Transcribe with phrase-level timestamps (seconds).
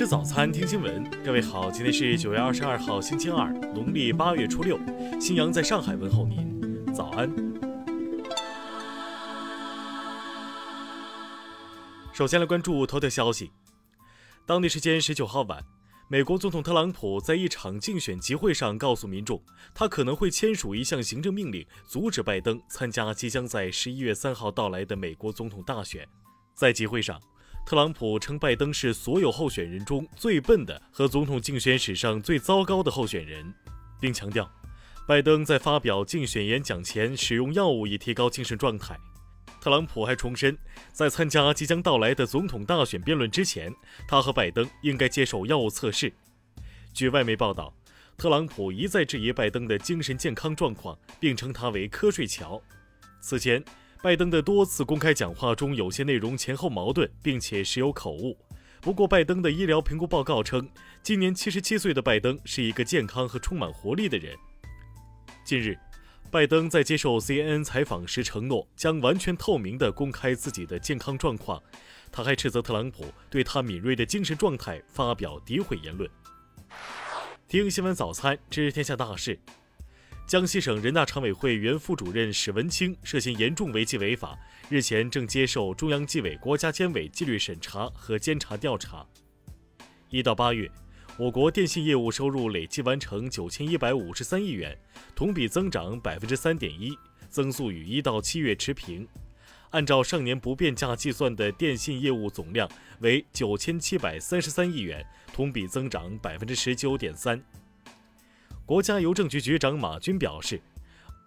[0.00, 1.04] 吃早餐，听新闻。
[1.22, 4.80] 各位好，今天是九月二十二号，星期二，农历八月初六。
[5.20, 7.30] 新阳在上海问候您，早安。
[12.14, 13.52] 首先来关注头条消息。
[14.46, 15.62] 当地时间十九号晚，
[16.08, 19.38] 美国总统特朗普在一场竞选集会上告诉民众，
[19.74, 26.08] 他可能会签署一项行政命令，阻止拜登参加即将在十一月三号到来的美国总统大选。
[26.54, 27.20] 在集会上。
[27.66, 33.54] 特朗普称拜登是所有候选人中最笨的和总统竞选史上最糟糕的候选人，
[34.00, 34.50] 并强调，
[35.06, 38.98] 拜登在发表竞选演讲前使用药物以提高精神状态。
[39.60, 40.58] 特朗普还重申，
[40.92, 43.72] 在参加即将到来的总统大选辩论之前，
[44.08, 46.12] 他和拜登应该接受药物测试。
[46.92, 47.72] 据外媒报道，
[48.16, 52.60] 特朗普一再质疑拜登的精神健康状况，并称他为“瞌睡乔”。
[53.22, 53.62] 此前。
[54.02, 58.34] 拜登的多次公开讲话中有些内容前后矛盾，并且时有口误。
[58.80, 60.66] 不过，拜登的医疗评估报告称，
[61.02, 64.34] 今年七十七岁的拜登是一个健康和充满活力的人。
[65.44, 65.76] 近日，
[66.30, 71.62] 拜登在接受 CNN 采访时承诺将完全透明地公开自己的健康状况。
[72.10, 76.08] 他还斥责特朗普对他敏锐的精神状态发表诋毁言论。
[77.46, 79.38] 听新闻早餐知天下大事。
[80.30, 89.04] 江西省人大常委会原副主任史文清涉嫌严重违纪违法，日前正接受中央纪委国家监委纪律审查和监察调查。
[90.08, 90.70] 一到八月，
[91.18, 94.78] 我国电信业务收入累计完成九千一百五十三亿元，
[95.16, 96.96] 同比增长百分之三点一，
[97.28, 99.04] 增速与一到七月持平。
[99.70, 102.70] 按照上年不变价计算的电信业务总量
[103.00, 107.42] 为九千七百三十三亿元，同比增长百分之十九点三。
[108.70, 110.62] 国家邮政局局长马军表示，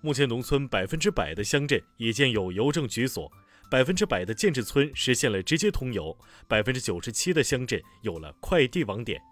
[0.00, 3.30] 目前农村百分之百的乡镇已建有邮政局所，
[3.70, 9.22] 百分之百的建制村实现了直接通邮，百分之九十七的乡镇有了快递网点。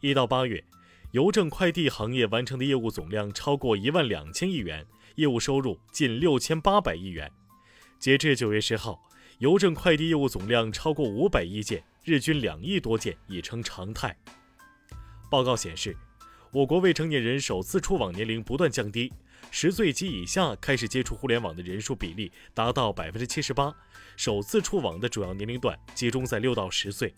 [0.00, 0.64] 一到八月，
[1.10, 7.30] 邮政快递行业完成的业务总量超过一万两千亿元，业务收入近六千八百亿元。
[7.98, 8.98] 截至九月十号，
[9.40, 14.16] 邮政快递业务总量超过五百亿件，日均两亿多件已成常态。
[15.30, 15.94] 报告显示。
[16.52, 19.10] 我国未成年人首次触网年龄不断降低，
[19.50, 23.74] 十岁及以下开始接触互联网的人数比例达到百分之七十八。
[24.18, 27.14] 首次触网的主要年龄段集中在六到十岁。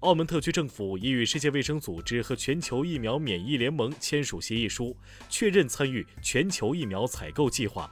[0.00, 4.96] 澳门特区政府已与世界卫生组织和全球疫苗免疫联盟签署协议书，
[5.28, 7.88] 确认参与全球疫苗采购计划。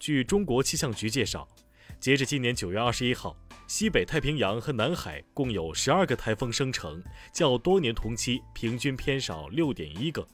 [0.00, 1.46] 据中国气象局介绍，
[2.06, 3.36] 截至今年九月二十一号。
[3.66, 7.02] 西北太平洋和南海共有十二个台风生成，
[7.32, 10.24] 较多年同期平均偏少六点一个。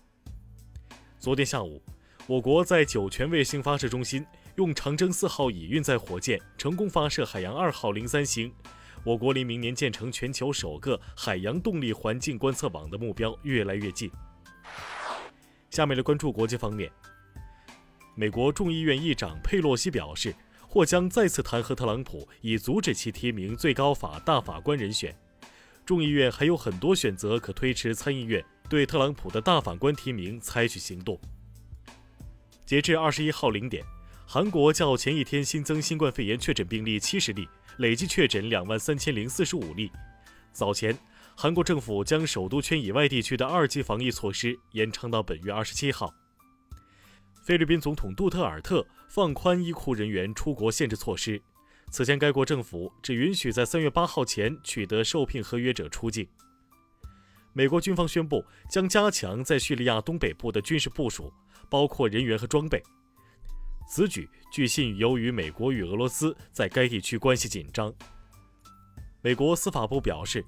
[1.18, 1.82] 昨天下午，
[2.26, 4.22] 我国在酒泉卫星发射中心
[4.56, 8.52] 用长征四号乙运载火箭成功发射海洋二号零三星，
[9.02, 14.10] 我国离明年建成全球首个海洋动力环境观测网的目标越来越近。
[15.70, 16.92] 下面来关注国际方面，
[18.14, 20.34] 美国众议院议长佩洛西表示。
[20.72, 25.14] 或将再次弹劾特朗普，以阻止其提名最高法大法官人选。
[25.84, 31.20] 众议院还有很多选择可推迟参议院对特朗普的大法官提名采取行动。
[32.64, 33.84] 截至二十一号零点，
[34.26, 37.46] 韩国较前一天新增新冠肺炎确诊病例七十例，
[37.76, 39.92] 累计确诊两万三千零四十五例。
[40.54, 40.98] 早前，
[41.36, 46.14] 韩国政府将首都圈以外地区的二级防疫措施延长到本月二十七号。
[47.42, 51.42] 菲律宾总统杜特尔特放宽医护人员出国限制措施。
[51.90, 56.26] 此前，该国政府只允许在三月八号前取得受聘合约者出境。
[57.52, 61.32] 美国军方宣布将加强在叙利亚东北部的军事部署，
[61.68, 62.80] 包括人员和装备。
[63.88, 67.92] 此举据信由于美国与俄罗斯在该地区关系紧张。
[69.20, 70.44] 美国司法部表示。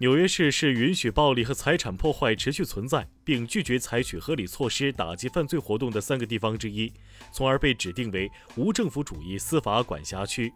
[0.00, 6.90] 纽约市是允许暴力和财产破坏持续存在，并拒绝采取合理措施打击犯罪活动的三个地方之一，
[7.30, 10.50] 从而被指定为无政府主义司法管辖区。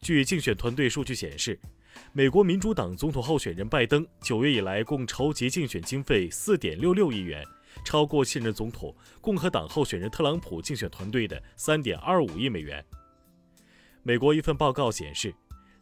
[0.00, 1.58] 据竞选团队数据显示，
[2.12, 7.44] 美国民主党总统候选人拜登九月以来共筹集竞选经费四点六六亿元，
[7.84, 12.84] 超过现任总统共和党候选人特朗普竞选团队的三点二五亿美元。
[14.04, 15.34] 美国一份报告显示。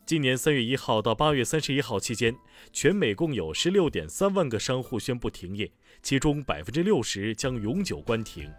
[0.09, 2.35] 今年三月一号到八月三十一号期间，
[2.73, 5.71] 全美共有十六点三万个商户宣布停业，
[6.03, 8.51] 其中百分之六十将永久关停。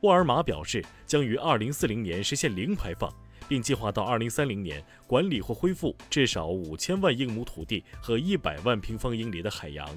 [0.00, 3.08] 沃尔玛表示，将于二零四零年实现零排放，
[3.46, 9.88] 并计划到二零三零年管理或恢复至少五千万英亩土地和一百万平方英里的海洋。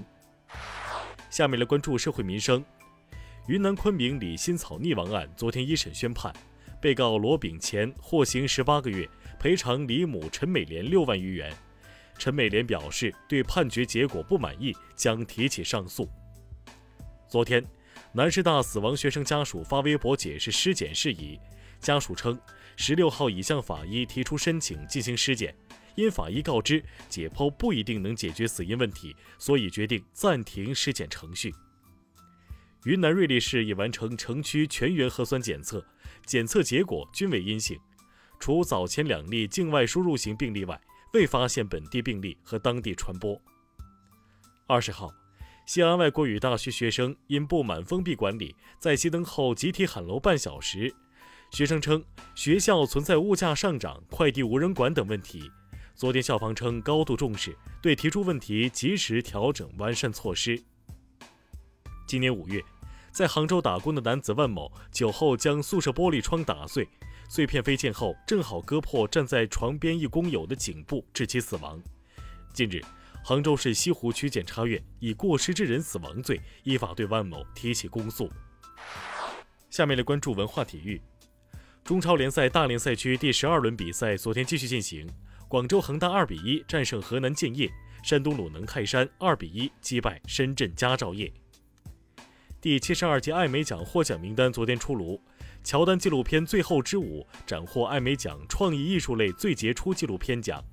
[1.32, 2.64] 下面来关注社会民生。
[3.48, 6.32] 云南昆明李新草溺亡案昨天一审宣判。
[6.82, 9.06] 被告罗炳乾获刑十八个月，
[9.40, 11.56] 赔偿李母陈美莲六万余元。
[12.18, 16.10] 陈美莲表示对判决结果不满意，将提起上诉。
[17.30, 17.64] 昨天，
[18.12, 21.40] 南师大死亡学生家属发微博解释尸检事宜，
[21.80, 22.38] 家属称，
[22.76, 25.56] 十六号已向法医提出申请进行尸检。
[25.96, 31.54] 因法医告知解剖不一定能解决死因问题，所以决定暂停尸检程序。
[32.86, 35.86] 云南瑞丽市已完成城区全员核酸检测，
[36.26, 37.78] 检测结果均为阴性，
[38.40, 40.80] 除早前两例境外输入型病例外，
[41.14, 43.40] 未发现本地病例和当地传播。
[44.66, 45.12] 二十号，
[45.66, 50.94] 西安外国语大学学生因不满封闭管理，在熄灯后集体喊楼半小时。
[51.52, 52.04] 学生称
[52.36, 55.52] 学校存在物价上涨、快递无人管等问题。
[55.96, 60.64] 昨天，校方称高度重视，对提出问题及时调整完善措施。
[62.08, 62.64] 今年五月，
[63.12, 66.88] 在杭州打工的男子万某酒后将宿舍玻璃窗打碎，
[67.32, 71.80] 碎片飞溅后正好割破站在床边一工友的颈部，致其死亡。
[72.56, 72.82] 近日，
[73.24, 78.28] 杭州市西湖区检察院以过失致人死亡罪依法对万某提起公诉。
[79.70, 81.00] 下面来关注文化体育，
[81.84, 85.08] 中超联赛大连赛区第十二轮比赛昨天继续进行。
[85.48, 87.70] 广州恒大二比一战胜河南建业，
[88.04, 91.32] 山东鲁能泰山二比一击败深圳佳兆业。
[92.60, 95.22] 第七十二届艾美奖获奖名单昨天出炉，
[95.70, 100.66] 乔丹纪录片《最后之舞》斩获艾美奖创意艺术类最杰出纪录片奖。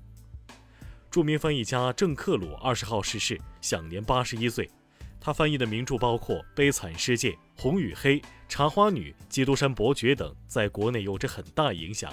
[1.11, 4.67] 著名翻译家郑克鲁二十号逝世，享年八十一岁。
[5.21, 12.11] 他翻译的名著包括《悲惨世界》《红与黑》《茶花女》《基督山伯爵》等，在国内有着很大影响。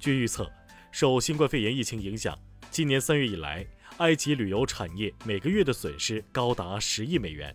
[0.00, 0.50] 据预测。
[0.90, 2.36] 受新冠肺炎疫情影响，
[2.72, 3.64] 今年三月以来，
[3.98, 7.54] 埃及旅游产业每个月的损失高达十亿美元。